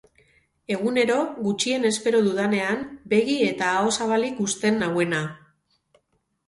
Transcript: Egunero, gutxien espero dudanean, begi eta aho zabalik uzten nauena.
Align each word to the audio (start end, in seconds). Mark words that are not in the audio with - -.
Egunero, 0.75 1.17
gutxien 1.49 1.85
espero 1.91 2.21
dudanean, 2.29 2.83
begi 3.15 3.39
eta 3.53 3.69
aho 3.77 3.93
zabalik 4.01 4.43
uzten 4.49 4.85
nauena. 4.85 5.23